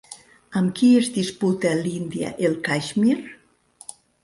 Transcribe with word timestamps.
Amb 0.61 0.71
qui 0.79 0.89
es 1.01 1.09
disputa 1.17 1.75
l'Índia 1.83 2.33
el 2.51 2.59
Caixmir? 2.71 3.17